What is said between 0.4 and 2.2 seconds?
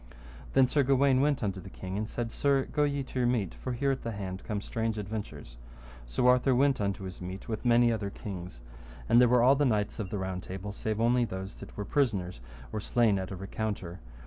Then Sir Gawaine went unto the king and